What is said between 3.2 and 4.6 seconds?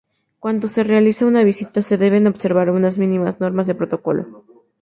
normas de protocolo.